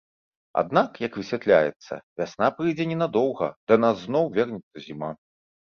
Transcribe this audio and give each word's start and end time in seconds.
Аднак, 0.61 0.91
як 1.05 1.19
высвятляецца, 1.19 1.93
вясна 2.21 2.49
прыйдзе 2.63 2.89
ненадоўга, 2.95 3.51
да 3.73 3.81
нас 3.85 3.95
зноў 4.07 4.25
вернецца 4.39 4.77
зіма. 4.89 5.17